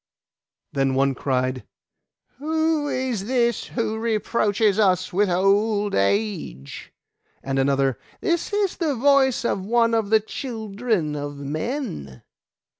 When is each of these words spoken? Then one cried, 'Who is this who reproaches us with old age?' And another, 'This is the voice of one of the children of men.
Then 0.73 0.95
one 0.95 1.13
cried, 1.13 1.63
'Who 2.39 2.87
is 2.87 3.25
this 3.27 3.65
who 3.65 3.99
reproaches 3.99 4.79
us 4.79 5.13
with 5.13 5.29
old 5.29 5.93
age?' 5.93 6.91
And 7.43 7.59
another, 7.59 7.99
'This 8.19 8.51
is 8.51 8.77
the 8.77 8.95
voice 8.95 9.45
of 9.45 9.63
one 9.63 9.93
of 9.93 10.09
the 10.09 10.19
children 10.19 11.15
of 11.15 11.37
men. 11.37 12.23